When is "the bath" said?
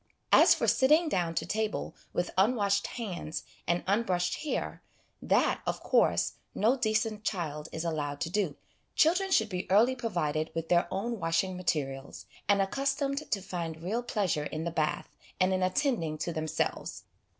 14.63-15.15